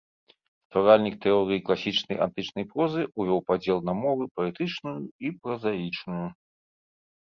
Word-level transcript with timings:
Стваральнік 0.69 1.15
тэорыі 1.25 1.63
класічнай 1.67 2.17
антычнай 2.27 2.65
прозы, 2.73 3.01
увёў 3.21 3.39
падзел 3.53 3.77
на 3.93 3.99
мовы 4.03 4.23
паэтычную 4.41 4.99
і 5.05 5.27
празаічную. 5.41 6.27